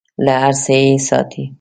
[0.25, 1.43] له هر څه یې ساتي.